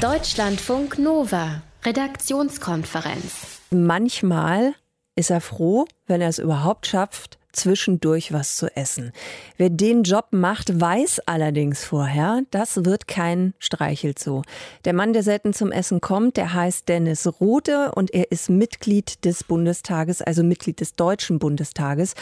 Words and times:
Deutschlandfunk 0.00 0.98
Nova, 0.98 1.62
Redaktionskonferenz. 1.84 3.60
Manchmal 3.70 4.74
ist 5.14 5.30
er 5.30 5.40
froh, 5.40 5.86
wenn 6.06 6.20
er 6.20 6.28
es 6.28 6.38
überhaupt 6.38 6.86
schafft, 6.86 7.38
zwischendurch 7.54 8.32
was 8.32 8.56
zu 8.56 8.74
essen. 8.76 9.12
Wer 9.56 9.70
den 9.70 10.02
Job 10.02 10.26
macht, 10.30 10.80
weiß 10.80 11.20
allerdings 11.26 11.84
vorher, 11.84 12.42
das 12.50 12.84
wird 12.84 13.08
kein 13.08 13.54
Streichelzoo. 13.58 14.42
Der 14.84 14.92
Mann, 14.92 15.12
der 15.12 15.22
selten 15.22 15.54
zum 15.54 15.72
Essen 15.72 16.00
kommt, 16.00 16.36
der 16.36 16.54
heißt 16.54 16.88
Dennis 16.88 17.26
Rode 17.40 17.92
und 17.94 18.12
er 18.12 18.30
ist 18.30 18.50
Mitglied 18.50 19.24
des 19.24 19.44
Bundestages, 19.44 20.22
also 20.22 20.42
Mitglied 20.42 20.80
des 20.80 20.94
Deutschen 20.94 21.38
Bundestages 21.38 22.14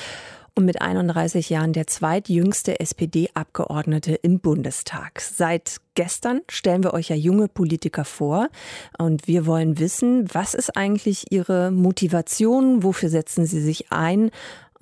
und 0.54 0.66
mit 0.66 0.82
31 0.82 1.48
Jahren 1.50 1.72
der 1.72 1.86
zweitjüngste 1.86 2.78
SPD-Abgeordnete 2.78 4.14
im 4.14 4.40
Bundestag. 4.40 5.20
Seit 5.20 5.78
gestern 5.94 6.42
stellen 6.50 6.84
wir 6.84 6.92
euch 6.92 7.08
ja 7.08 7.16
junge 7.16 7.48
Politiker 7.48 8.04
vor 8.04 8.48
und 8.98 9.26
wir 9.26 9.46
wollen 9.46 9.78
wissen, 9.78 10.26
was 10.32 10.54
ist 10.54 10.76
eigentlich 10.76 11.32
ihre 11.32 11.70
Motivation, 11.70 12.82
wofür 12.82 13.08
setzen 13.08 13.46
sie 13.46 13.62
sich 13.62 13.92
ein 13.92 14.30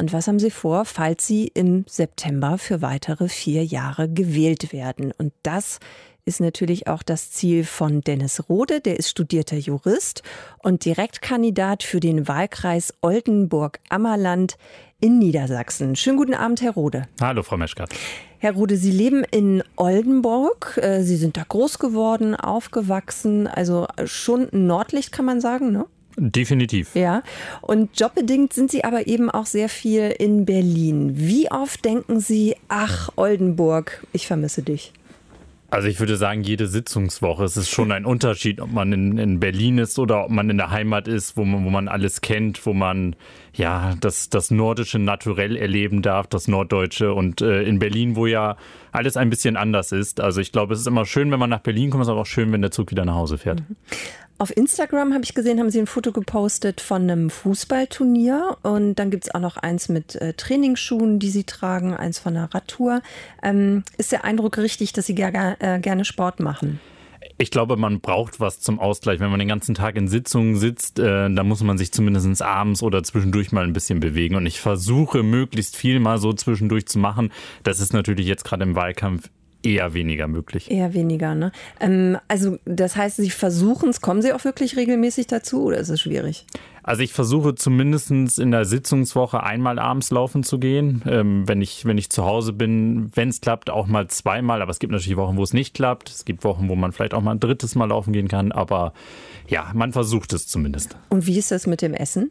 und 0.01 0.15
was 0.15 0.29
haben 0.29 0.39
Sie 0.39 0.51
vor, 0.51 0.87
falls 0.87 1.27
Sie 1.27 1.47
im 1.47 1.85
September 1.87 2.57
für 2.57 2.81
weitere 2.81 3.29
vier 3.29 3.65
Jahre 3.67 4.09
gewählt 4.09 4.73
werden? 4.73 5.13
Und 5.17 5.35
das 5.43 5.79
ist 6.25 6.41
natürlich 6.41 6.87
auch 6.87 7.03
das 7.03 7.31
Ziel 7.31 7.65
von 7.65 8.01
Dennis 8.01 8.49
Rode. 8.49 8.81
Der 8.81 8.99
ist 8.99 9.11
studierter 9.11 9.59
Jurist 9.59 10.23
und 10.59 10.87
Direktkandidat 10.87 11.83
für 11.83 12.01
den 12.01 12.27
Wahlkreis 12.27 12.95
Oldenburg-Ammerland 13.03 14.57
in 15.01 15.19
Niedersachsen. 15.19 15.97
Schönen 15.97 16.17
guten 16.17 16.35
Abend, 16.35 16.63
Herr 16.63 16.73
Rode. 16.73 17.07
Hallo, 17.21 17.43
Frau 17.43 17.59
Meschkat. 17.59 17.91
Herr 18.39 18.55
Rode, 18.55 18.79
Sie 18.79 18.93
leben 18.93 19.23
in 19.31 19.63
Oldenburg. 19.77 20.79
Äh, 20.83 21.03
Sie 21.03 21.17
sind 21.17 21.37
da 21.37 21.43
groß 21.47 21.79
geworden, 21.79 22.35
aufgewachsen, 22.35 23.47
also 23.47 23.87
schon 24.07 24.49
Nordlicht 24.53 25.13
kann 25.13 25.27
man 25.27 25.43
sagen, 25.43 25.73
ne? 25.73 25.85
Definitiv. 26.17 26.95
Ja. 26.95 27.23
Und 27.61 27.99
jobbedingt 27.99 28.53
sind 28.53 28.71
Sie 28.71 28.85
aber 28.85 29.07
eben 29.07 29.31
auch 29.31 29.47
sehr 29.47 29.69
viel 29.69 30.15
in 30.19 30.45
Berlin. 30.45 31.13
Wie 31.15 31.51
oft 31.51 31.85
denken 31.85 32.21
Sie, 32.21 32.57
ach, 32.69 33.11
Oldenburg, 33.17 34.05
ich 34.13 34.27
vermisse 34.27 34.63
dich? 34.63 34.93
Also 35.73 35.87
ich 35.87 36.01
würde 36.01 36.17
sagen, 36.17 36.43
jede 36.43 36.67
Sitzungswoche. 36.67 37.45
Es 37.45 37.57
ist 37.57 37.71
schon 37.71 37.93
ein 37.93 38.05
Unterschied, 38.05 38.61
ob 38.61 38.73
man 38.73 38.93
in, 38.93 39.19
in 39.19 39.39
Berlin 39.39 39.79
ist 39.79 40.01
oder 40.01 40.25
ob 40.25 40.31
man 40.31 40.51
in 40.51 40.57
der 40.57 40.71
Heimat 40.71 41.07
ist, 41.07 41.37
wo 41.37 41.45
man, 41.45 41.65
wo 41.65 41.71
man 41.71 41.87
alles 41.87 42.21
kennt, 42.21 42.67
wo 42.67 42.73
man 42.73 43.15
ja 43.55 43.95
das, 44.01 44.31
das 44.31 44.51
nordische 44.51 44.99
Naturell 44.99 45.57
erleben 45.57 46.03
darf, 46.03 46.27
das 46.27 46.49
Norddeutsche. 46.49 47.15
Und 47.15 47.41
äh, 47.41 47.63
in 47.63 47.79
Berlin, 47.79 48.17
wo 48.17 48.27
ja 48.27 48.57
alles 48.91 49.17
ein 49.17 49.31
bisschen 49.31 49.57
anders 49.57 49.93
ist. 49.93 50.21
Also 50.21 50.41
ich 50.41 50.51
glaube, 50.51 50.75
es 50.75 50.81
ist 50.81 50.89
immer 50.89 51.07
schön, 51.07 51.31
wenn 51.31 51.39
man 51.39 51.51
nach 51.51 51.61
Berlin 51.61 51.91
kommt, 51.91 52.03
es 52.03 52.09
ist 52.09 52.13
aber 52.13 52.23
auch 52.23 52.27
schön, 52.27 52.51
wenn 52.51 52.63
der 52.63 52.73
Zug 52.73 52.91
wieder 52.91 53.05
nach 53.05 53.15
Hause 53.15 53.39
fährt. 53.39 53.63
Auf 54.41 54.57
Instagram 54.57 55.13
habe 55.13 55.23
ich 55.23 55.35
gesehen, 55.35 55.61
haben 55.61 55.69
Sie 55.69 55.79
ein 55.79 55.87
Foto 55.87 56.13
gepostet 56.13 56.81
von 56.81 57.03
einem 57.03 57.29
Fußballturnier 57.29 58.57
und 58.63 58.95
dann 58.95 59.11
gibt 59.11 59.25
es 59.25 59.35
auch 59.35 59.41
noch 59.41 59.59
eins 59.59 59.91
mit 59.91 60.15
äh, 60.15 60.33
Trainingsschuhen, 60.33 61.19
die 61.19 61.29
Sie 61.29 61.45
tragen, 61.45 61.93
eins 61.93 62.19
von 62.19 62.35
einer 62.35 62.55
Radtour. 62.55 63.03
Ähm, 63.43 63.85
ist 63.99 64.13
der 64.13 64.25
Eindruck 64.25 64.57
richtig, 64.57 64.95
dass 64.95 65.05
Sie 65.05 65.15
ger 65.15 65.57
äh, 65.59 65.79
gerne 65.79 66.07
Sport 66.07 66.41
machen? 66.41 66.81
Ich 67.37 67.51
glaube, 67.51 67.77
man 67.77 68.01
braucht 68.01 68.41
was 68.41 68.61
zum 68.61 68.81
Ausgleich. 68.81 69.21
Wenn 69.21 69.29
man 69.29 69.41
den 69.41 69.49
ganzen 69.49 69.75
Tag 69.75 69.97
in 69.97 70.09
Sitzungen 70.09 70.57
sitzt, 70.57 70.99
äh, 70.99 71.29
dann 71.29 71.47
muss 71.47 71.63
man 71.63 71.77
sich 71.77 71.93
zumindest 71.93 72.41
abends 72.41 72.83
oder 72.83 73.03
zwischendurch 73.03 73.53
mal 73.53 73.65
ein 73.65 73.75
bisschen 73.75 74.01
bewegen. 74.01 74.37
Und 74.37 74.47
ich 74.47 74.59
versuche 74.59 75.23
möglichst 75.23 75.77
viel 75.77 76.01
mal 76.01 76.17
so 76.17 76.33
zwischendurch 76.33 76.87
zu 76.87 76.99
machen. 76.99 77.31
Das 77.63 77.79
ist 77.79 77.93
natürlich 77.93 78.27
jetzt 78.27 78.45
gerade 78.45 78.63
im 78.63 78.75
Wahlkampf 78.75 79.29
eher 79.63 79.95
weniger 79.95 80.29
möglich. 80.29 80.71
Eher 80.71 80.95
weniger, 80.95 81.35
ne? 81.35 81.53
Ähm, 81.81 82.19
also 82.29 82.59
das 82.65 82.97
heißt, 82.97 83.17
Sie 83.17 83.31
versuchen 83.31 83.91
es, 83.91 84.01
kommen 84.01 84.23
Sie 84.23 84.33
auch 84.33 84.45
wirklich 84.45 84.77
regelmäßig 84.77 85.27
dazu 85.27 85.65
oder 85.65 85.79
ist 85.79 85.89
es 85.89 86.01
schwierig? 86.01 86.47
Also 86.83 87.03
ich 87.03 87.13
versuche 87.13 87.55
zumindest 87.55 88.11
in 88.11 88.51
der 88.51 88.65
Sitzungswoche 88.65 89.43
einmal 89.43 89.79
abends 89.79 90.11
laufen 90.11 90.43
zu 90.43 90.59
gehen. 90.59 91.03
Ähm, 91.07 91.47
wenn, 91.47 91.61
ich, 91.61 91.85
wenn 91.85 91.99
ich 91.99 92.11
zu 92.11 92.25
Hause 92.25 92.53
bin, 92.53 93.11
wenn 93.15 93.29
es 93.29 93.41
klappt, 93.41 93.71
auch 93.71 93.87
mal 93.87 94.09
zweimal. 94.09 94.63
Aber 94.63 94.71
es 94.71 94.79
gibt 94.79 94.93
natürlich 94.93 95.17
Wochen, 95.17 95.37
wo 95.37 95.43
es 95.43 95.53
nicht 95.53 95.75
klappt. 95.75 96.09
Es 96.09 96.25
gibt 96.25 96.43
Wochen, 96.43 96.69
wo 96.69 96.77
man 96.77 96.93
vielleicht 96.93 97.15
auch 97.15 97.21
mal 97.21 97.33
ein 97.33 97.41
drittes 97.41 97.75
Mal 97.75 97.87
laufen 97.87 98.13
gehen 98.13 98.29
kann. 98.29 98.51
Aber 98.51 98.93
ja, 99.47 99.71
man 99.75 99.93
versucht 99.93 100.33
es 100.33 100.47
zumindest. 100.47 100.97
Und 101.11 101.27
wie 101.27 101.39
ist 101.39 101.51
das 101.51 101.67
mit 101.67 101.83
dem 101.83 101.95
Essen? 101.95 102.31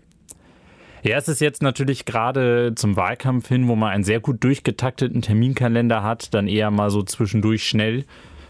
Ja, 1.03 1.17
es 1.17 1.27
ist 1.27 1.39
jetzt 1.39 1.61
natürlich 1.61 2.05
gerade 2.05 2.73
zum 2.75 2.95
Wahlkampf 2.95 3.47
hin, 3.47 3.67
wo 3.67 3.75
man 3.75 3.91
einen 3.91 4.03
sehr 4.03 4.19
gut 4.19 4.43
durchgetakteten 4.43 5.21
Terminkalender 5.21 6.03
hat, 6.03 6.33
dann 6.33 6.47
eher 6.47 6.71
mal 6.71 6.89
so 6.91 7.03
zwischendurch 7.03 7.67
schnell. 7.67 8.05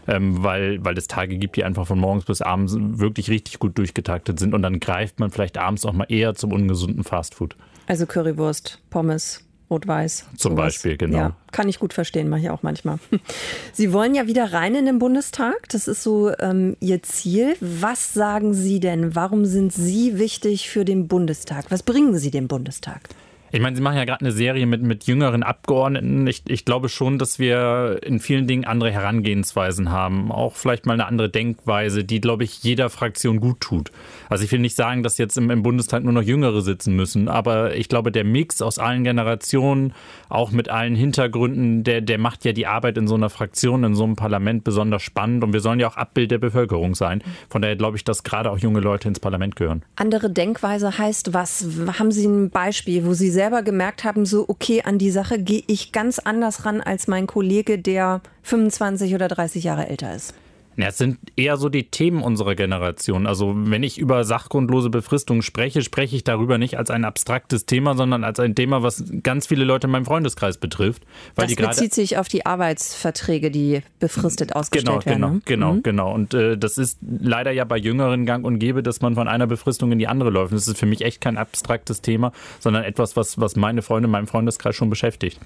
Ähm, 0.08 0.42
weil, 0.42 0.82
weil 0.82 0.96
es 0.96 1.06
Tage 1.08 1.36
gibt, 1.36 1.56
die 1.56 1.62
einfach 1.62 1.86
von 1.86 1.98
morgens 1.98 2.24
bis 2.24 2.40
abends 2.40 2.74
wirklich 2.74 3.30
richtig 3.30 3.58
gut 3.58 3.76
durchgetaktet 3.76 4.38
sind 4.38 4.54
und 4.54 4.62
dann 4.62 4.80
greift 4.80 5.20
man 5.20 5.30
vielleicht 5.30 5.58
abends 5.58 5.84
auch 5.84 5.92
mal 5.92 6.06
eher 6.08 6.34
zum 6.34 6.52
ungesunden 6.52 7.04
Fastfood. 7.04 7.54
Also 7.86 8.06
Currywurst, 8.06 8.80
Pommes, 8.88 9.46
Rot-Weiß. 9.70 10.26
Zum 10.36 10.52
sowas. 10.52 10.64
Beispiel, 10.64 10.96
genau. 10.96 11.18
Ja, 11.18 11.36
kann 11.52 11.68
ich 11.68 11.78
gut 11.78 11.92
verstehen, 11.92 12.28
mache 12.28 12.40
ich 12.40 12.50
auch 12.50 12.62
manchmal. 12.62 12.98
Sie 13.72 13.92
wollen 13.92 14.14
ja 14.14 14.26
wieder 14.26 14.52
rein 14.52 14.74
in 14.74 14.86
den 14.86 14.98
Bundestag. 14.98 15.68
Das 15.70 15.88
ist 15.88 16.02
so 16.02 16.32
ähm, 16.38 16.76
Ihr 16.80 17.02
Ziel. 17.02 17.56
Was 17.60 18.12
sagen 18.12 18.54
Sie 18.54 18.80
denn? 18.80 19.14
Warum 19.14 19.44
sind 19.44 19.72
Sie 19.72 20.18
wichtig 20.18 20.68
für 20.68 20.84
den 20.84 21.08
Bundestag? 21.08 21.66
Was 21.70 21.82
bringen 21.82 22.18
Sie 22.18 22.30
dem 22.30 22.48
Bundestag? 22.48 23.08
Ich 23.52 23.60
meine, 23.60 23.74
Sie 23.74 23.82
machen 23.82 23.96
ja 23.96 24.04
gerade 24.04 24.20
eine 24.20 24.32
Serie 24.32 24.64
mit, 24.66 24.82
mit 24.82 25.04
jüngeren 25.04 25.42
Abgeordneten. 25.42 26.26
Ich, 26.28 26.42
ich 26.46 26.64
glaube 26.64 26.88
schon, 26.88 27.18
dass 27.18 27.40
wir 27.40 27.98
in 28.02 28.20
vielen 28.20 28.46
Dingen 28.46 28.64
andere 28.64 28.92
Herangehensweisen 28.92 29.90
haben. 29.90 30.30
Auch 30.30 30.54
vielleicht 30.54 30.86
mal 30.86 30.92
eine 30.92 31.06
andere 31.06 31.28
Denkweise, 31.28 32.04
die, 32.04 32.20
glaube 32.20 32.44
ich, 32.44 32.62
jeder 32.62 32.90
Fraktion 32.90 33.40
gut 33.40 33.60
tut. 33.60 33.90
Also 34.28 34.44
ich 34.44 34.52
will 34.52 34.60
nicht 34.60 34.76
sagen, 34.76 35.02
dass 35.02 35.18
jetzt 35.18 35.36
im, 35.36 35.50
im 35.50 35.64
Bundestag 35.64 36.04
nur 36.04 36.12
noch 36.12 36.22
Jüngere 36.22 36.60
sitzen 36.60 36.94
müssen, 36.94 37.28
aber 37.28 37.74
ich 37.74 37.88
glaube, 37.88 38.12
der 38.12 38.24
Mix 38.24 38.62
aus 38.62 38.78
allen 38.78 39.02
Generationen, 39.02 39.94
auch 40.28 40.52
mit 40.52 40.68
allen 40.68 40.94
Hintergründen, 40.94 41.82
der, 41.82 42.00
der 42.02 42.18
macht 42.18 42.44
ja 42.44 42.52
die 42.52 42.68
Arbeit 42.68 42.98
in 42.98 43.08
so 43.08 43.16
einer 43.16 43.30
Fraktion, 43.30 43.82
in 43.82 43.96
so 43.96 44.04
einem 44.04 44.14
Parlament 44.14 44.62
besonders 44.62 45.02
spannend. 45.02 45.42
Und 45.42 45.52
wir 45.52 45.60
sollen 45.60 45.80
ja 45.80 45.88
auch 45.88 45.96
Abbild 45.96 46.30
der 46.30 46.38
Bevölkerung 46.38 46.94
sein. 46.94 47.22
Von 47.48 47.62
daher 47.62 47.74
glaube 47.74 47.96
ich, 47.96 48.04
dass 48.04 48.22
gerade 48.22 48.50
auch 48.50 48.58
junge 48.58 48.80
Leute 48.80 49.08
ins 49.08 49.18
Parlament 49.18 49.56
gehören. 49.56 49.82
Andere 49.96 50.30
Denkweise 50.30 50.96
heißt 50.96 51.34
was? 51.34 51.66
Haben 51.98 52.12
Sie 52.12 52.26
ein 52.26 52.50
Beispiel, 52.50 53.04
wo 53.04 53.12
Sie 53.12 53.30
selber 53.40 53.62
gemerkt 53.62 54.04
haben, 54.04 54.26
so, 54.26 54.44
okay, 54.48 54.82
an 54.82 54.98
die 54.98 55.10
Sache 55.10 55.38
gehe 55.38 55.62
ich 55.66 55.92
ganz 55.92 56.18
anders 56.18 56.66
ran 56.66 56.82
als 56.82 57.08
mein 57.08 57.26
Kollege, 57.26 57.78
der 57.78 58.20
25 58.42 59.14
oder 59.14 59.28
30 59.28 59.64
Jahre 59.64 59.88
älter 59.88 60.14
ist? 60.14 60.34
Ja, 60.80 60.88
es 60.88 60.98
sind 60.98 61.18
eher 61.36 61.58
so 61.58 61.68
die 61.68 61.90
Themen 61.90 62.22
unserer 62.22 62.54
Generation. 62.54 63.26
Also 63.26 63.52
wenn 63.54 63.82
ich 63.82 63.98
über 63.98 64.24
sachgrundlose 64.24 64.88
Befristung 64.88 65.42
spreche, 65.42 65.82
spreche 65.82 66.16
ich 66.16 66.24
darüber 66.24 66.56
nicht 66.56 66.78
als 66.78 66.90
ein 66.90 67.04
abstraktes 67.04 67.66
Thema, 67.66 67.94
sondern 67.94 68.24
als 68.24 68.40
ein 68.40 68.54
Thema, 68.54 68.82
was 68.82 69.04
ganz 69.22 69.46
viele 69.46 69.64
Leute 69.64 69.88
in 69.88 69.90
meinem 69.90 70.06
Freundeskreis 70.06 70.56
betrifft. 70.56 71.02
Weil 71.34 71.48
das 71.48 71.56
bezieht 71.56 71.92
sich 71.92 72.16
auf 72.16 72.28
die 72.28 72.46
Arbeitsverträge, 72.46 73.50
die 73.50 73.82
befristet 73.98 74.56
ausgestellt 74.56 75.04
genau, 75.04 75.28
werden. 75.28 75.42
Genau, 75.44 75.72
ne? 75.74 75.82
genau, 75.82 76.04
mhm. 76.06 76.12
genau. 76.12 76.14
Und 76.14 76.34
äh, 76.34 76.56
das 76.56 76.78
ist 76.78 76.98
leider 77.02 77.50
ja 77.50 77.64
bei 77.64 77.76
Jüngeren 77.76 78.24
gang 78.24 78.46
und 78.46 78.58
gäbe, 78.58 78.82
dass 78.82 79.02
man 79.02 79.16
von 79.16 79.28
einer 79.28 79.46
Befristung 79.46 79.92
in 79.92 79.98
die 79.98 80.08
andere 80.08 80.30
läuft. 80.30 80.52
Und 80.52 80.60
das 80.60 80.66
ist 80.66 80.78
für 80.78 80.86
mich 80.86 81.02
echt 81.02 81.20
kein 81.20 81.36
abstraktes 81.36 82.00
Thema, 82.00 82.32
sondern 82.58 82.84
etwas, 82.84 83.16
was, 83.16 83.38
was 83.38 83.54
meine 83.54 83.82
Freunde 83.82 84.06
in 84.06 84.12
meinem 84.12 84.28
Freundeskreis 84.28 84.74
schon 84.74 84.88
beschäftigt. 84.88 85.38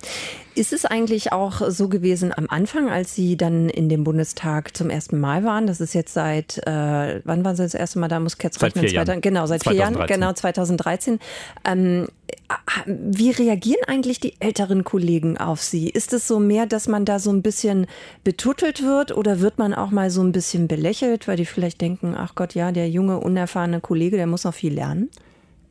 Ist 0.55 0.73
es 0.73 0.85
eigentlich 0.85 1.33
auch 1.33 1.61
so 1.69 1.89
gewesen 1.89 2.33
am 2.37 2.47
Anfang, 2.49 2.89
als 2.89 3.17
Sie 3.17 3.37
dann 3.37 3.69
in 3.69 3.89
dem 3.89 4.05
Bundestag 4.05 4.77
zum 4.77 4.91
ersten 4.91 5.19
Mal 5.19 5.24
waren? 5.25 5.67
Das 5.67 5.81
ist 5.81 5.95
jetzt 5.95 6.13
seit, 6.13 6.59
äh, 6.67 7.21
wann 7.25 7.45
waren 7.45 7.57
Sie 7.57 7.63
das 7.63 7.75
erste 7.75 7.99
Mal 7.99 8.09
da? 8.09 8.21
Muss 8.21 8.35
ich 8.37 8.43
jetzt 8.43 8.63
rechnen? 8.63 8.83
Seit 8.83 8.91
vier 8.91 9.05
Jahren. 9.05 9.21
Genau, 9.21 9.47
seit 9.47 9.63
2013. 9.63 9.95
vier 9.95 9.99
Jahren, 9.99 10.09
genau, 10.09 10.33
2013. 10.33 11.19
Ähm, 11.65 12.07
wie 12.87 13.31
reagieren 13.31 13.83
eigentlich 13.87 14.21
die 14.21 14.35
älteren 14.41 14.85
Kollegen 14.85 15.39
auf 15.39 15.63
Sie? 15.63 15.89
Ist 15.89 16.13
es 16.13 16.29
so 16.29 16.39
mehr, 16.39 16.67
dass 16.67 16.89
man 16.89 17.05
da 17.05 17.19
so 17.19 17.31
ein 17.31 17.43
bisschen 17.43 17.87
betuttelt 18.23 18.83
wird 18.83 19.17
oder 19.17 19.41
wird 19.41 19.59
man 19.59 19.75
auch 19.75 19.91
mal 19.91 20.11
so 20.11 20.23
ein 20.23 20.33
bisschen 20.33 20.69
belächelt, 20.69 21.27
weil 21.29 21.37
die 21.37 21.47
vielleicht 21.47 21.81
denken, 21.81 22.15
ach 22.17 22.35
Gott, 22.35 22.55
ja, 22.55 22.73
der 22.73 22.89
junge, 22.89 23.19
unerfahrene 23.19 23.81
Kollege, 23.81 24.17
der 24.17 24.27
muss 24.27 24.45
noch 24.45 24.55
viel 24.55 24.75
lernen? 24.75 25.11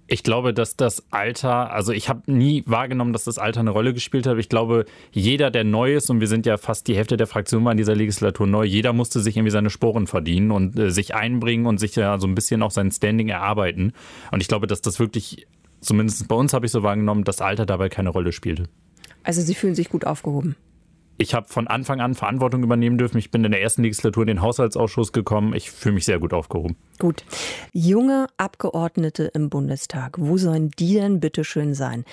Ich 0.07 0.23
glaube, 0.23 0.53
dass 0.53 0.75
das 0.75 1.11
Alter, 1.11 1.71
also 1.71 1.94
ich 1.94 2.09
habe 2.09 2.29
nie 2.31 2.63
wahrgenommen, 2.65 3.13
dass 3.13 3.23
das 3.23 3.38
Alter 3.38 3.61
eine 3.61 3.69
Rolle 3.69 3.94
gespielt 3.94 4.27
hat. 4.27 4.38
Ich 4.38 4.50
glaube, 4.50 4.85
jeder, 5.11 5.50
der 5.50 5.63
neu 5.63 5.95
ist, 5.95 6.09
und 6.09 6.19
wir 6.19 6.27
sind 6.27 6.45
ja 6.45 6.57
fast 6.57 6.88
die 6.88 6.95
Hälfte 6.95 7.15
der 7.15 7.27
Fraktion 7.27 7.63
war 7.63 7.71
in 7.71 7.77
dieser 7.77 7.95
Legislatur 7.95 8.45
neu, 8.45 8.65
jeder 8.65 8.91
musste 8.91 9.21
sich 9.21 9.38
irgendwie 9.38 9.51
seine 9.51 9.69
Sporen 9.69 10.07
verdienen 10.07 10.51
und 10.51 10.77
äh, 10.77 10.91
sich 10.91 11.15
einbringen 11.15 11.65
und 11.65 11.79
sich 11.79 11.95
ja 11.95 12.19
so 12.19 12.27
ein 12.27 12.35
bisschen 12.35 12.61
auch 12.63 12.71
sein 12.71 12.91
Standing 12.91 13.29
erarbeiten. 13.29 13.94
Und 14.31 14.41
ich 14.41 14.47
glaube, 14.47 14.67
dass 14.67 14.81
das 14.81 15.00
wirklich, 15.00 15.47
zumindest 15.79 16.27
bei 16.27 16.35
uns 16.35 16.53
habe 16.53 16.65
ich 16.65 16.71
so 16.71 16.83
wahrgenommen, 16.83 17.23
das 17.23 17.39
Alter 17.41 17.65
dabei 17.65 17.89
keine 17.89 18.09
Rolle 18.09 18.33
spielte. 18.33 18.67
Also 19.23 19.41
Sie 19.41 19.55
fühlen 19.55 19.75
sich 19.75 19.89
gut 19.89 20.05
aufgehoben 20.05 20.57
ich 21.18 21.33
habe 21.33 21.48
von 21.48 21.68
Anfang 21.68 22.01
an 22.01 22.15
Verantwortung 22.15 22.63
übernehmen 22.63 22.98
dürfen. 22.98 23.18
Ich 23.18 23.31
bin 23.31 23.44
in 23.44 23.51
der 23.51 23.62
ersten 23.62 23.83
Legislatur 23.83 24.24
in 24.24 24.27
den 24.27 24.42
Haushaltsausschuss 24.42 25.12
gekommen. 25.12 25.54
Ich 25.54 25.71
fühle 25.71 25.95
mich 25.95 26.06
sehr 26.06 26.19
gut 26.19 26.33
aufgehoben. 26.33 26.75
Gut. 27.00 27.24
Junge 27.71 28.27
Abgeordnete 28.38 29.25
im 29.33 29.50
Bundestag, 29.50 30.18
wo 30.19 30.38
sollen 30.38 30.71
die 30.80 30.95
denn 30.95 31.19
bitte 31.19 31.44
schön 31.44 31.74
sein? 31.75 32.06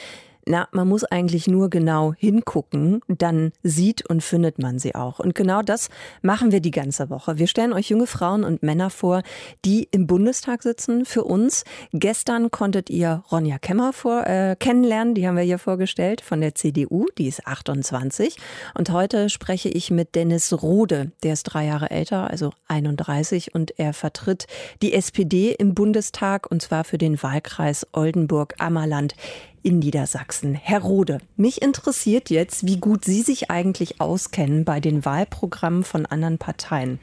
Na, 0.50 0.66
man 0.72 0.88
muss 0.88 1.04
eigentlich 1.04 1.46
nur 1.46 1.70
genau 1.70 2.12
hingucken, 2.12 3.02
dann 3.06 3.52
sieht 3.62 4.04
und 4.10 4.20
findet 4.20 4.58
man 4.58 4.80
sie 4.80 4.96
auch. 4.96 5.20
Und 5.20 5.36
genau 5.36 5.62
das 5.62 5.90
machen 6.22 6.50
wir 6.50 6.58
die 6.58 6.72
ganze 6.72 7.08
Woche. 7.08 7.38
Wir 7.38 7.46
stellen 7.46 7.72
euch 7.72 7.88
junge 7.88 8.08
Frauen 8.08 8.42
und 8.42 8.60
Männer 8.60 8.90
vor, 8.90 9.22
die 9.64 9.86
im 9.92 10.08
Bundestag 10.08 10.64
sitzen 10.64 11.04
für 11.04 11.22
uns. 11.22 11.62
Gestern 11.92 12.50
konntet 12.50 12.90
ihr 12.90 13.22
Ronja 13.30 13.60
Kemmer 13.60 13.92
vor, 13.92 14.26
äh, 14.26 14.56
kennenlernen, 14.58 15.14
die 15.14 15.28
haben 15.28 15.36
wir 15.36 15.44
hier 15.44 15.60
vorgestellt 15.60 16.20
von 16.20 16.40
der 16.40 16.56
CDU, 16.56 17.06
die 17.16 17.28
ist 17.28 17.46
28. 17.46 18.36
Und 18.76 18.90
heute 18.90 19.30
spreche 19.30 19.68
ich 19.68 19.92
mit 19.92 20.16
Dennis 20.16 20.52
Rode, 20.52 21.12
der 21.22 21.34
ist 21.34 21.44
drei 21.44 21.66
Jahre 21.66 21.92
älter, 21.92 22.28
also 22.28 22.50
31 22.66 23.54
und 23.54 23.78
er 23.78 23.92
vertritt 23.92 24.48
die 24.82 24.94
SPD 24.94 25.52
im 25.56 25.74
Bundestag 25.74 26.50
und 26.50 26.60
zwar 26.60 26.82
für 26.82 26.98
den 26.98 27.22
Wahlkreis 27.22 27.86
Oldenburg-Ammerland 27.92 29.14
in 29.62 29.78
Niedersachsen. 29.78 30.54
Herr 30.54 30.80
Rode, 30.80 31.18
mich 31.36 31.62
interessiert 31.62 32.30
jetzt, 32.30 32.66
wie 32.66 32.78
gut 32.78 33.04
Sie 33.04 33.22
sich 33.22 33.50
eigentlich 33.50 34.00
auskennen 34.00 34.64
bei 34.64 34.80
den 34.80 35.04
Wahlprogrammen 35.04 35.84
von 35.84 36.06
anderen 36.06 36.38
Parteien. 36.38 36.98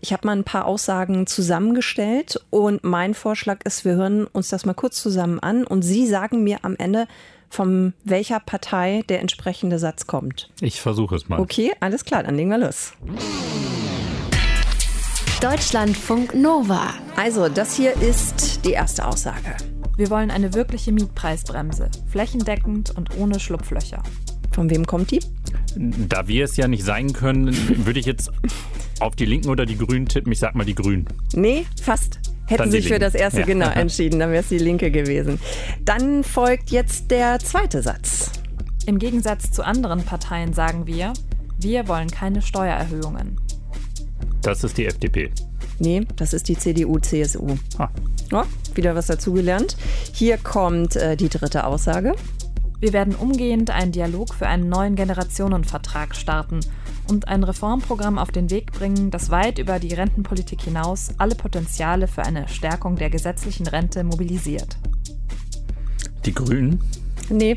Ich 0.00 0.12
habe 0.12 0.26
mal 0.26 0.36
ein 0.36 0.44
paar 0.44 0.66
Aussagen 0.66 1.26
zusammengestellt 1.26 2.40
und 2.50 2.84
mein 2.84 3.14
Vorschlag 3.14 3.58
ist, 3.64 3.84
wir 3.84 3.94
hören 3.94 4.26
uns 4.26 4.48
das 4.48 4.64
mal 4.64 4.74
kurz 4.74 5.02
zusammen 5.02 5.40
an 5.40 5.64
und 5.64 5.82
Sie 5.82 6.06
sagen 6.06 6.44
mir 6.44 6.58
am 6.62 6.76
Ende, 6.76 7.06
von 7.48 7.94
welcher 8.04 8.40
Partei 8.40 9.02
der 9.08 9.20
entsprechende 9.20 9.78
Satz 9.78 10.06
kommt. 10.06 10.50
Ich 10.60 10.80
versuche 10.80 11.16
es 11.16 11.28
mal. 11.28 11.40
Okay, 11.40 11.72
alles 11.80 12.04
klar, 12.04 12.22
dann 12.22 12.36
legen 12.36 12.50
wir 12.50 12.58
los. 12.58 12.92
Deutschlandfunk 15.40 16.34
Nova. 16.34 16.94
Also, 17.14 17.48
das 17.48 17.76
hier 17.76 17.92
ist 18.00 18.64
die 18.64 18.72
erste 18.72 19.06
Aussage. 19.06 19.54
Wir 19.96 20.10
wollen 20.10 20.30
eine 20.30 20.52
wirkliche 20.54 20.92
Mietpreisbremse, 20.92 21.90
flächendeckend 22.08 22.90
und 22.96 23.16
ohne 23.16 23.40
Schlupflöcher. 23.40 24.02
Von 24.52 24.70
wem 24.70 24.86
kommt 24.86 25.10
die? 25.10 25.20
Da 25.76 26.28
wir 26.28 26.44
es 26.44 26.56
ja 26.56 26.68
nicht 26.68 26.84
sein 26.84 27.12
können, 27.12 27.54
würde 27.86 28.00
ich 28.00 28.06
jetzt 28.06 28.30
auf 29.00 29.16
die 29.16 29.26
Linken 29.26 29.48
oder 29.48 29.66
die 29.66 29.76
Grünen 29.76 30.06
tippen. 30.06 30.32
Ich 30.32 30.38
sag 30.38 30.54
mal 30.54 30.64
die 30.64 30.74
Grünen. 30.74 31.06
Nee, 31.34 31.66
fast. 31.82 32.20
Hätten 32.46 32.70
sich 32.70 32.88
für 32.88 32.98
das 32.98 33.14
erste 33.14 33.40
Ja. 33.40 33.46
genau 33.46 33.68
entschieden, 33.74 34.20
dann 34.20 34.30
wäre 34.30 34.42
es 34.42 34.48
die 34.48 34.58
Linke 34.58 34.90
gewesen. 34.90 35.40
Dann 35.84 36.22
folgt 36.24 36.70
jetzt 36.70 37.10
der 37.10 37.38
zweite 37.38 37.82
Satz. 37.82 38.30
Im 38.86 38.98
Gegensatz 38.98 39.50
zu 39.50 39.64
anderen 39.64 40.04
Parteien 40.04 40.52
sagen 40.52 40.86
wir, 40.86 41.12
wir 41.58 41.88
wollen 41.88 42.08
keine 42.08 42.42
Steuererhöhungen. 42.42 43.40
Das 44.42 44.62
ist 44.62 44.78
die 44.78 44.86
FDP. 44.86 45.30
Nee, 45.78 46.06
das 46.16 46.32
ist 46.32 46.48
die 46.48 46.56
CDU-CSU. 46.56 47.56
Ah. 47.78 47.88
Oh, 48.32 48.42
wieder 48.74 48.94
was 48.94 49.06
dazugelernt. 49.06 49.76
Hier 50.12 50.38
kommt 50.38 50.96
äh, 50.96 51.16
die 51.16 51.28
dritte 51.28 51.64
Aussage. 51.64 52.14
Wir 52.80 52.92
werden 52.92 53.14
umgehend 53.14 53.70
einen 53.70 53.92
Dialog 53.92 54.34
für 54.34 54.46
einen 54.46 54.68
neuen 54.68 54.96
Generationenvertrag 54.96 56.14
starten 56.14 56.60
und 57.08 57.28
ein 57.28 57.42
Reformprogramm 57.42 58.18
auf 58.18 58.30
den 58.32 58.50
Weg 58.50 58.72
bringen, 58.72 59.10
das 59.10 59.30
weit 59.30 59.58
über 59.58 59.78
die 59.78 59.94
Rentenpolitik 59.94 60.62
hinaus 60.62 61.10
alle 61.18 61.34
Potenziale 61.34 62.08
für 62.08 62.22
eine 62.22 62.48
Stärkung 62.48 62.96
der 62.96 63.08
gesetzlichen 63.08 63.66
Rente 63.66 64.04
mobilisiert. 64.04 64.76
Die 66.26 66.34
Grünen? 66.34 66.80
Nee, 67.30 67.54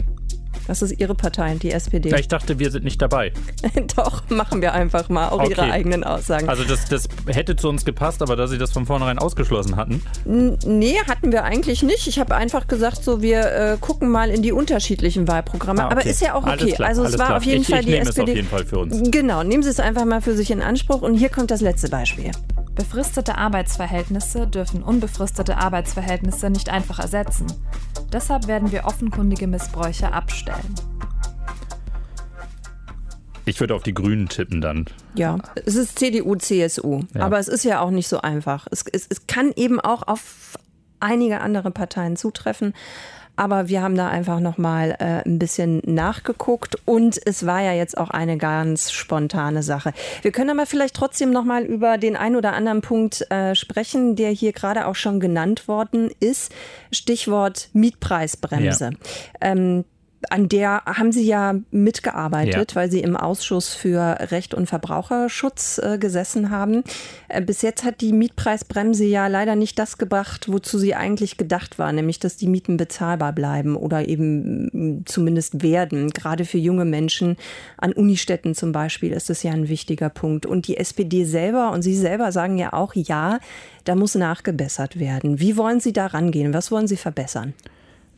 das 0.69 0.83
ist 0.83 1.00
Ihre 1.00 1.16
Partei, 1.16 1.56
die 1.56 1.71
SPD. 1.71 2.10
Ja, 2.10 2.18
ich 2.19 2.27
dachte, 2.27 2.60
wir 2.60 2.69
sind 2.69 2.83
nicht 2.83 3.01
dabei. 3.01 3.33
Doch, 3.98 4.21
machen 4.30 4.62
wir 4.62 4.74
einfach 4.74 5.10
mal 5.10 5.30
auch 5.30 5.42
Ihre 5.50 5.62
Okay. 5.63 5.71
eigenen 5.71 6.04
Aussagen. 6.04 6.48
Also 6.48 6.63
das, 6.63 6.86
das 6.86 7.07
hätte 7.25 7.56
zu 7.56 7.68
uns 7.69 7.86
gepasst, 7.86 8.21
aber 8.21 8.36
da 8.36 8.45
sie 8.48 8.60
das 8.60 8.71
von 8.71 8.86
vornherein 8.86 9.18
ausgeschlossen 9.18 9.75
hatten. 9.75 10.04
N- 10.25 10.57
Nee, 10.66 10.95
hatten 11.07 11.31
wir 11.31 11.44
eigentlich 11.44 11.81
nicht. 11.81 12.07
Ich 12.07 12.19
habe 12.19 12.36
einfach 12.36 12.68
gesagt, 12.68 13.04
so 13.04 13.21
wir 13.24 13.39
äh, 13.51 13.77
gucken 13.81 14.10
mal 14.10 14.30
in 14.30 14.44
die 14.44 14.51
unterschiedlichen 14.51 15.27
Wahlprogramme. 15.27 15.83
Ah, 15.83 15.89
Aber 15.89 16.01
okay. 16.01 16.10
ist 16.12 16.21
ja 16.21 16.36
auch 16.36 16.45
okay. 16.45 16.72
Klar, 16.74 16.89
also 16.89 17.04
es 17.04 17.18
war 17.18 17.25
klar. 17.27 17.38
auf 17.38 17.44
jeden 17.44 17.62
ich, 17.63 17.68
Fall 17.68 17.80
ich 17.80 17.86
die 17.88 17.95
SPD. 17.98 18.22
es 18.22 18.30
auf 18.30 18.36
jeden 18.36 18.48
Fall 18.48 18.65
für 18.65 18.77
uns. 18.80 19.10
Genau, 19.12 19.42
nehmen 19.44 19.63
Sie 19.63 19.69
es 19.69 19.80
einfach 19.80 20.06
mal 20.06 20.22
für 20.22 20.36
sich 20.36 20.51
in 20.51 20.62
Anspruch. 20.62 21.01
Und 21.01 21.15
hier 21.15 21.30
kommt 21.30 21.50
das 21.50 21.62
letzte 21.62 21.89
Beispiel. 21.89 22.30
Befristete 22.79 23.37
Arbeitsverhältnisse 23.37 24.47
dürfen 24.47 24.83
unbefristete 24.83 25.57
Arbeitsverhältnisse 25.57 26.49
nicht 26.49 26.69
einfach 26.69 26.99
ersetzen. 26.99 27.45
Deshalb 28.13 28.47
werden 28.47 28.71
wir 28.71 28.85
offenkundige 28.85 29.47
Missbräuche 29.47 30.13
abstellen. 30.13 30.75
Ich 33.43 33.59
würde 33.59 33.75
auf 33.75 33.83
die 33.83 33.93
Grünen 33.93 34.29
tippen 34.29 34.61
dann. 34.61 34.85
Ja, 35.13 35.39
es 35.65 35.75
ist 35.75 35.99
CDU, 35.99 36.35
CSU. 36.35 37.01
Ja. 37.13 37.23
Aber 37.23 37.37
es 37.37 37.49
ist 37.49 37.65
ja 37.65 37.81
auch 37.81 37.91
nicht 37.91 38.07
so 38.07 38.21
einfach. 38.21 38.65
Es, 38.71 38.85
es, 38.93 39.07
es 39.09 39.27
kann 39.27 39.51
eben 39.57 39.81
auch 39.81 40.07
auf 40.07 40.57
einige 41.01 41.41
andere 41.41 41.71
Parteien 41.71 42.15
zutreffen. 42.15 42.73
Aber 43.39 43.69
wir 43.69 43.81
haben 43.81 43.95
da 43.95 44.09
einfach 44.09 44.41
nochmal 44.41 44.97
äh, 45.00 45.25
ein 45.25 45.39
bisschen 45.39 45.81
nachgeguckt 45.86 46.75
und 46.83 47.18
es 47.25 47.45
war 47.45 47.62
ja 47.62 47.71
jetzt 47.71 47.97
auch 47.97 48.09
eine 48.09 48.36
ganz 48.36 48.91
spontane 48.91 49.63
Sache. 49.63 49.94
Wir 50.24 50.33
können 50.33 50.50
aber 50.50 50.65
vielleicht 50.65 50.94
trotzdem 50.94 51.31
nochmal 51.31 51.63
über 51.63 51.97
den 51.97 52.18
ein 52.18 52.36
oder 52.36 52.51
anderen 52.51 52.81
Punkt 52.81 53.25
äh, 53.31 53.56
sprechen, 53.56 54.18
der 54.18 54.31
hier 54.31 54.51
gerade 54.51 54.88
auch 54.88 54.95
schon 54.95 55.21
genannt 55.21 55.69
worden 55.69 56.12
ist. 56.19 56.51
Stichwort 56.91 57.69
Mietpreisbremse. 57.71 58.89
Ähm, 59.39 59.86
an 60.30 60.50
der 60.50 60.83
haben 60.86 61.12
Sie 61.12 61.25
ja 61.25 61.56
mitgearbeitet, 61.71 62.71
Ja. 62.71 62.75
weil 62.75 62.92
Sie 62.92 63.00
im 63.00 63.16
Ausschuss 63.16 63.74
für 63.74 64.18
Recht 64.31 64.54
und 64.54 64.68
Verbraucherschutz 64.68 65.80
äh, 65.81 65.98
gesessen 65.98 66.50
haben. 66.50 66.83
Äh, 67.30 67.42
bis 67.42 67.62
jetzt 67.62 67.86
hat 67.86 68.01
die 68.01 68.12
Mietpreisbremse 68.12 69.06
ja 69.06 69.27
leider 69.27 69.56
nicht 69.56 69.80
das 69.80 69.98
gebracht, 69.98 70.51
wozu 70.51 70.77
sie 70.77 70.94
eigentlich 70.94 71.38
gedacht 71.38 71.80
war, 71.80 71.92
nämlich 71.94 72.19
dass 72.19 72.36
die 72.36 72.48
Mieten 72.48 72.75
bezahlbar 72.77 73.31
bleiben 73.33 73.75
oder 73.75 74.07
eben 74.07 75.04
zumindest 75.06 75.63
werden. 75.63 76.10
Gerade 76.10 76.44
für 76.45 76.57
junge 76.57 76.86
Menschen 76.86 77.38
an 77.77 77.94
Unistädten 77.94 78.56
zum 78.56 78.72
Beispiel 78.72 79.13
ist 79.13 79.30
das 79.30 79.44
ja 79.44 79.51
ein 79.51 79.69
wichtiger 79.69 80.10
Punkt. 80.10 80.45
Und 80.45 80.68
die 80.68 80.77
SPD 80.77 81.24
selber 81.24 81.72
und 81.72 81.81
Sie 81.81 81.95
selber 81.95 82.31
sagen 82.31 82.57
ja 82.57 82.74
auch, 82.74 82.94
ja, 82.94 83.39
da 83.86 83.95
muss 83.95 84.15
nachgebessert 84.15 85.00
werden. 85.00 85.39
Wie 85.39 85.56
wollen 85.56 85.80
Sie 85.80 85.94
da 85.94 86.07
rangehen? 86.07 86.54
Was 86.54 86.72
wollen 86.72 86.88
Sie 86.88 86.98
verbessern? 86.98 87.54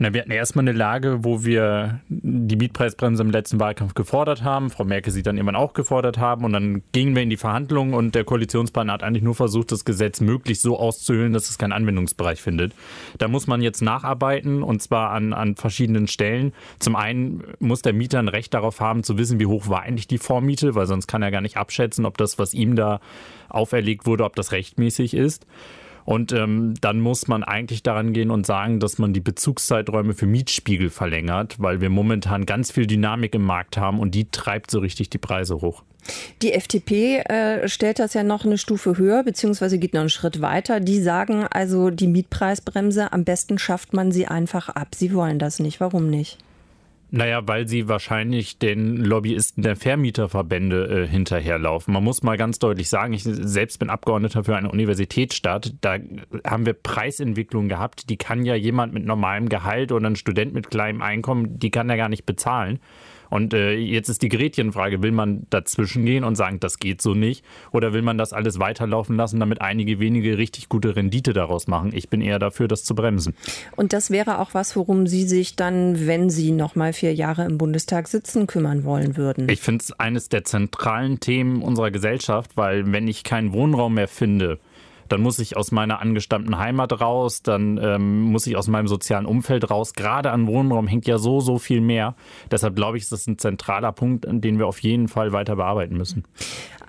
Na, 0.01 0.11
wir 0.15 0.21
hatten 0.21 0.31
erstmal 0.31 0.63
eine 0.63 0.71
Lage, 0.75 1.23
wo 1.23 1.45
wir 1.45 1.99
die 2.09 2.55
Mietpreisbremse 2.55 3.21
im 3.21 3.29
letzten 3.29 3.59
Wahlkampf 3.59 3.93
gefordert 3.93 4.43
haben, 4.43 4.71
Frau 4.71 4.83
Merkel 4.83 5.13
sie 5.13 5.21
dann 5.21 5.37
irgendwann 5.37 5.55
auch 5.55 5.73
gefordert 5.73 6.17
haben 6.17 6.43
und 6.43 6.53
dann 6.53 6.81
gingen 6.91 7.15
wir 7.15 7.21
in 7.21 7.29
die 7.29 7.37
Verhandlungen 7.37 7.93
und 7.93 8.15
der 8.15 8.23
Koalitionspartner 8.23 8.93
hat 8.93 9.03
eigentlich 9.03 9.21
nur 9.21 9.35
versucht, 9.35 9.71
das 9.71 9.85
Gesetz 9.85 10.19
möglichst 10.19 10.63
so 10.63 10.79
auszuhöhlen, 10.79 11.33
dass 11.33 11.51
es 11.51 11.59
keinen 11.59 11.71
Anwendungsbereich 11.71 12.41
findet. 12.41 12.73
Da 13.19 13.27
muss 13.27 13.45
man 13.45 13.61
jetzt 13.61 13.83
nacharbeiten 13.83 14.63
und 14.63 14.81
zwar 14.81 15.11
an, 15.11 15.33
an 15.33 15.55
verschiedenen 15.55 16.07
Stellen. 16.07 16.53
Zum 16.79 16.95
einen 16.95 17.43
muss 17.59 17.83
der 17.83 17.93
Mieter 17.93 18.17
ein 18.17 18.27
Recht 18.27 18.55
darauf 18.55 18.79
haben, 18.79 19.03
zu 19.03 19.19
wissen, 19.19 19.39
wie 19.39 19.45
hoch 19.45 19.69
war 19.69 19.83
eigentlich 19.83 20.07
die 20.07 20.17
Vormiete, 20.17 20.73
weil 20.73 20.87
sonst 20.87 21.05
kann 21.05 21.21
er 21.21 21.29
gar 21.29 21.41
nicht 21.41 21.57
abschätzen, 21.57 22.07
ob 22.07 22.17
das, 22.17 22.39
was 22.39 22.55
ihm 22.55 22.75
da 22.75 23.01
auferlegt 23.49 24.07
wurde, 24.07 24.23
ob 24.23 24.35
das 24.35 24.51
rechtmäßig 24.51 25.13
ist. 25.13 25.45
Und 26.05 26.31
ähm, 26.31 26.73
dann 26.81 26.99
muss 26.99 27.27
man 27.27 27.43
eigentlich 27.43 27.83
daran 27.83 28.13
gehen 28.13 28.31
und 28.31 28.45
sagen, 28.45 28.79
dass 28.79 28.97
man 28.97 29.13
die 29.13 29.19
Bezugszeiträume 29.19 30.13
für 30.13 30.25
Mietspiegel 30.25 30.89
verlängert, 30.89 31.55
weil 31.59 31.81
wir 31.81 31.89
momentan 31.89 32.45
ganz 32.45 32.71
viel 32.71 32.87
Dynamik 32.87 33.35
im 33.35 33.43
Markt 33.43 33.77
haben 33.77 33.99
und 33.99 34.15
die 34.15 34.29
treibt 34.29 34.71
so 34.71 34.79
richtig 34.79 35.09
die 35.09 35.17
Preise 35.17 35.61
hoch. 35.61 35.83
Die 36.41 36.53
FDP 36.53 37.17
äh, 37.19 37.67
stellt 37.67 37.99
das 37.99 38.13
ja 38.13 38.23
noch 38.23 38.43
eine 38.43 38.57
Stufe 38.57 38.97
höher, 38.97 39.23
beziehungsweise 39.23 39.77
geht 39.77 39.93
noch 39.93 40.01
einen 40.01 40.09
Schritt 40.09 40.41
weiter. 40.41 40.79
Die 40.79 40.99
sagen 40.99 41.45
also, 41.49 41.91
die 41.91 42.07
Mietpreisbremse, 42.07 43.13
am 43.13 43.23
besten 43.23 43.59
schafft 43.59 43.93
man 43.93 44.11
sie 44.11 44.27
einfach 44.27 44.69
ab. 44.69 44.95
Sie 44.95 45.13
wollen 45.13 45.37
das 45.37 45.59
nicht. 45.59 45.79
Warum 45.79 46.09
nicht? 46.09 46.39
Naja, 47.13 47.45
weil 47.45 47.67
sie 47.67 47.89
wahrscheinlich 47.89 48.57
den 48.57 48.95
Lobbyisten 48.95 49.63
der 49.63 49.75
Vermieterverbände 49.75 51.03
äh, 51.03 51.07
hinterherlaufen. 51.07 51.93
Man 51.93 52.05
muss 52.05 52.23
mal 52.23 52.37
ganz 52.37 52.57
deutlich 52.57 52.87
sagen, 52.87 53.11
ich 53.11 53.23
selbst 53.23 53.79
bin 53.79 53.89
Abgeordneter 53.89 54.45
für 54.45 54.55
eine 54.55 54.71
Universitätsstadt. 54.71 55.73
Da 55.81 55.97
haben 56.47 56.65
wir 56.65 56.71
Preisentwicklungen 56.71 57.67
gehabt, 57.67 58.09
die 58.09 58.15
kann 58.15 58.45
ja 58.45 58.55
jemand 58.55 58.93
mit 58.93 59.05
normalem 59.05 59.49
Gehalt 59.49 59.91
oder 59.91 60.09
ein 60.09 60.15
Student 60.15 60.53
mit 60.53 60.71
kleinem 60.71 61.01
Einkommen, 61.01 61.59
die 61.59 61.69
kann 61.69 61.89
er 61.89 61.97
gar 61.97 62.07
nicht 62.07 62.25
bezahlen. 62.25 62.79
Und 63.31 63.53
äh, 63.53 63.73
jetzt 63.73 64.09
ist 64.09 64.21
die 64.21 64.29
Gretchenfrage, 64.29 65.01
will 65.01 65.13
man 65.13 65.47
dazwischen 65.49 66.05
gehen 66.05 66.25
und 66.25 66.35
sagen, 66.35 66.59
das 66.59 66.79
geht 66.79 67.01
so 67.01 67.15
nicht? 67.15 67.45
Oder 67.71 67.93
will 67.93 68.01
man 68.01 68.17
das 68.17 68.33
alles 68.33 68.59
weiterlaufen 68.59 69.15
lassen, 69.15 69.39
damit 69.39 69.61
einige 69.61 69.99
wenige 69.99 70.37
richtig 70.37 70.67
gute 70.67 70.97
Rendite 70.97 71.31
daraus 71.31 71.65
machen? 71.65 71.91
Ich 71.93 72.09
bin 72.09 72.21
eher 72.21 72.39
dafür, 72.39 72.67
das 72.67 72.83
zu 72.83 72.93
bremsen. 72.93 73.33
Und 73.77 73.93
das 73.93 74.11
wäre 74.11 74.39
auch 74.39 74.53
was, 74.53 74.75
worum 74.75 75.07
Sie 75.07 75.23
sich 75.23 75.55
dann, 75.55 76.05
wenn 76.07 76.29
Sie 76.29 76.51
noch 76.51 76.75
mal 76.75 76.91
vier 76.91 77.13
Jahre 77.13 77.45
im 77.45 77.57
Bundestag 77.57 78.09
sitzen, 78.09 78.47
kümmern 78.47 78.83
wollen 78.83 79.15
würden. 79.15 79.47
Ich 79.47 79.61
finde 79.61 79.81
es 79.81 79.93
eines 79.93 80.27
der 80.27 80.43
zentralen 80.43 81.21
Themen 81.21 81.61
unserer 81.61 81.89
Gesellschaft, 81.89 82.51
weil 82.55 82.91
wenn 82.91 83.07
ich 83.07 83.23
keinen 83.23 83.53
Wohnraum 83.53 83.93
mehr 83.93 84.09
finde, 84.09 84.59
dann 85.11 85.21
muss 85.21 85.39
ich 85.39 85.57
aus 85.57 85.71
meiner 85.71 85.99
angestammten 85.99 86.57
Heimat 86.57 87.01
raus, 87.01 87.41
dann 87.43 87.77
ähm, 87.77 88.21
muss 88.21 88.47
ich 88.47 88.55
aus 88.55 88.67
meinem 88.67 88.87
sozialen 88.87 89.25
Umfeld 89.25 89.69
raus. 89.69 89.93
Gerade 89.93 90.31
an 90.31 90.47
Wohnraum 90.47 90.87
hängt 90.87 91.07
ja 91.07 91.17
so, 91.17 91.39
so 91.39 91.57
viel 91.57 91.81
mehr. 91.81 92.15
Deshalb 92.49 92.75
glaube 92.75 92.97
ich, 92.97 93.03
ist 93.03 93.11
das 93.11 93.27
ein 93.27 93.37
zentraler 93.37 93.91
Punkt, 93.91 94.25
den 94.27 94.57
wir 94.57 94.67
auf 94.67 94.79
jeden 94.79 95.07
Fall 95.07 95.33
weiter 95.33 95.55
bearbeiten 95.55 95.97
müssen. 95.97 96.23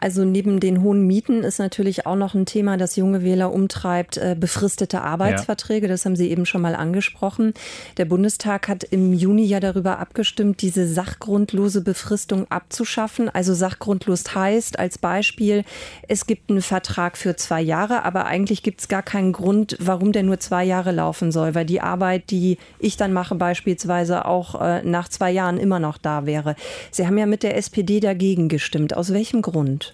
Also 0.03 0.25
neben 0.25 0.59
den 0.59 0.83
hohen 0.83 1.07
Mieten 1.07 1.45
ist 1.45 1.61
natürlich 1.61 2.07
auch 2.07 2.17
noch 2.17 2.35
ein 2.35 2.45
Thema, 2.45 2.77
das 2.77 2.97
junge 2.97 3.23
Wähler 3.23 3.53
umtreibt, 3.53 4.17
äh, 4.17 4.35
befristete 4.37 5.01
Arbeitsverträge. 5.01 5.87
Ja. 5.87 5.93
Das 5.93 6.05
haben 6.05 6.17
Sie 6.17 6.29
eben 6.29 6.45
schon 6.45 6.61
mal 6.61 6.75
angesprochen. 6.75 7.55
Der 7.99 8.05
Bundestag 8.05 8.67
hat 8.67 8.83
im 8.83 9.13
Juni 9.13 9.45
ja 9.45 9.61
darüber 9.61 10.01
abgestimmt, 10.01 10.61
diese 10.61 10.89
sachgrundlose 10.89 11.83
Befristung 11.83 12.51
abzuschaffen. 12.51 13.29
Also 13.29 13.55
sachgrundlos 13.55 14.35
heißt 14.35 14.77
als 14.77 14.99
Beispiel, 14.99 15.63
es 16.09 16.27
gibt 16.27 16.51
einen 16.51 16.63
Vertrag 16.63 17.17
für 17.17 17.37
zwei 17.37 17.63
Jahre, 17.63 18.05
aber 18.05 18.27
eigentlich 18.27 18.65
gibt 18.65 18.81
es 18.81 18.89
gar 18.89 19.05
keinen 19.05 19.31
Grund, 19.31 19.77
warum 19.79 20.11
der 20.11 20.25
nur 20.25 20.41
zwei 20.41 20.65
Jahre 20.65 20.91
laufen 20.91 21.31
soll, 21.31 21.55
weil 21.55 21.65
die 21.65 21.81
Arbeit, 21.81 22.33
die 22.33 22.59
ich 22.81 22.97
dann 22.97 23.13
mache 23.13 23.37
beispielsweise 23.37 24.25
auch 24.25 24.61
äh, 24.61 24.83
nach 24.83 25.09
zwei 25.09 25.31
Jahren 25.31 25.59
immer 25.59 25.79
noch 25.79 25.97
da 25.97 26.27
wäre. 26.27 26.57
Sie 26.91 27.07
haben 27.07 27.19
ja 27.19 27.27
mit 27.27 27.45
der 27.45 27.57
SPD 27.57 28.01
dagegen 28.01 28.49
gestimmt. 28.49 28.97
Aus 28.97 29.13
welchem 29.13 29.43
Grund? 29.43 29.92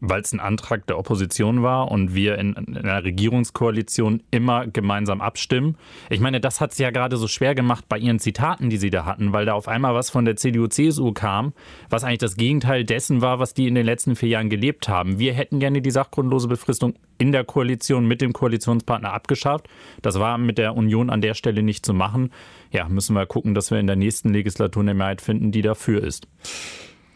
Weil 0.00 0.20
es 0.20 0.32
ein 0.32 0.40
Antrag 0.40 0.86
der 0.86 0.98
Opposition 0.98 1.62
war 1.62 1.90
und 1.90 2.14
wir 2.14 2.38
in, 2.38 2.54
in 2.54 2.76
einer 2.76 3.04
Regierungskoalition 3.04 4.22
immer 4.30 4.66
gemeinsam 4.66 5.20
abstimmen. 5.20 5.76
Ich 6.10 6.20
meine, 6.20 6.40
das 6.40 6.60
hat 6.60 6.72
es 6.72 6.78
ja 6.78 6.90
gerade 6.90 7.16
so 7.16 7.28
schwer 7.28 7.54
gemacht 7.54 7.86
bei 7.88 7.98
ihren 7.98 8.18
Zitaten, 8.18 8.70
die 8.70 8.76
sie 8.76 8.90
da 8.90 9.04
hatten, 9.04 9.32
weil 9.32 9.46
da 9.46 9.54
auf 9.54 9.68
einmal 9.68 9.94
was 9.94 10.10
von 10.10 10.24
der 10.24 10.36
CDU-CSU 10.36 11.12
kam, 11.12 11.52
was 11.88 12.04
eigentlich 12.04 12.18
das 12.18 12.36
Gegenteil 12.36 12.84
dessen 12.84 13.20
war, 13.20 13.38
was 13.38 13.54
die 13.54 13.66
in 13.66 13.74
den 13.74 13.86
letzten 13.86 14.16
vier 14.16 14.30
Jahren 14.30 14.50
gelebt 14.50 14.88
haben. 14.88 15.18
Wir 15.18 15.34
hätten 15.34 15.60
gerne 15.60 15.80
die 15.80 15.90
sachgrundlose 15.90 16.48
Befristung 16.48 16.94
in 17.18 17.32
der 17.32 17.44
Koalition 17.44 18.06
mit 18.06 18.20
dem 18.20 18.32
Koalitionspartner 18.32 19.12
abgeschafft. 19.12 19.68
Das 20.02 20.18
war 20.18 20.38
mit 20.38 20.58
der 20.58 20.76
Union 20.76 21.10
an 21.10 21.20
der 21.20 21.34
Stelle 21.34 21.62
nicht 21.62 21.86
zu 21.86 21.94
machen. 21.94 22.30
Ja, 22.70 22.88
müssen 22.88 23.14
wir 23.14 23.26
gucken, 23.26 23.54
dass 23.54 23.70
wir 23.70 23.78
in 23.78 23.86
der 23.86 23.96
nächsten 23.96 24.30
Legislatur 24.30 24.82
eine 24.82 24.94
Mehrheit 24.94 25.20
finden, 25.20 25.52
die 25.52 25.62
dafür 25.62 26.02
ist. 26.02 26.26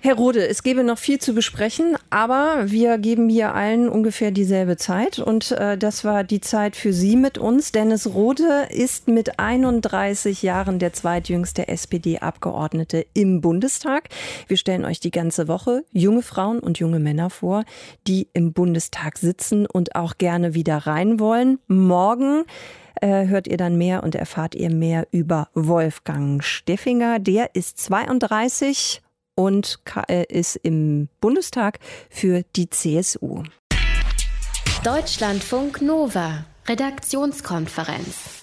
Herr 0.09 0.17
Rode, 0.17 0.49
es 0.49 0.63
gäbe 0.63 0.85
noch 0.85 0.97
viel 0.97 1.19
zu 1.19 1.35
besprechen, 1.35 1.95
aber 2.09 2.71
wir 2.71 2.97
geben 2.97 3.29
hier 3.29 3.55
allen 3.55 3.91
ungefähr 3.91 4.31
dieselbe 4.31 4.79
Zeit 4.79 5.19
und 5.19 5.53
äh, 5.53 5.77
das 5.77 6.03
war 6.03 6.25
die 6.25 6.41
Zeit 6.41 6.77
für 6.77 6.95
Sie 6.95 7.15
mit 7.15 7.37
uns. 7.37 7.73
Dennis 7.73 8.07
Rode 8.07 8.69
ist 8.71 9.09
mit 9.09 9.39
31 9.39 10.43
Jahren 10.43 10.79
der 10.79 10.95
zweitjüngste 10.95 11.69
SPD-Abgeordnete 11.69 13.05
im 13.13 13.43
Bundestag. 13.43 14.09
Wir 14.47 14.57
stellen 14.57 14.87
euch 14.87 14.99
die 14.99 15.11
ganze 15.11 15.47
Woche 15.47 15.85
junge 15.93 16.23
Frauen 16.23 16.61
und 16.61 16.79
junge 16.79 17.01
Männer 17.01 17.29
vor, 17.29 17.67
die 18.07 18.29
im 18.33 18.55
Bundestag 18.55 19.19
sitzen 19.19 19.67
und 19.67 19.95
auch 19.95 20.17
gerne 20.17 20.55
wieder 20.55 20.79
rein 20.79 21.21
wollen. 21.21 21.59
Morgen 21.67 22.45
äh, 23.03 23.27
hört 23.27 23.47
ihr 23.47 23.59
dann 23.59 23.77
mehr 23.77 24.03
und 24.05 24.15
erfahrt 24.15 24.55
ihr 24.55 24.71
mehr 24.71 25.07
über 25.11 25.51
Wolfgang 25.53 26.43
Steffinger. 26.43 27.19
Der 27.19 27.55
ist 27.55 27.79
32 27.79 29.03
und 29.39 29.79
ist 30.31 30.57
im 30.57 31.09
Bundestag 31.21 31.79
für 32.11 32.43
die 32.57 32.69
CSU. 32.71 33.45
Deutschlandfunk 34.83 35.81
Nova, 35.81 36.45
Redaktionskonferenz. 36.67 38.38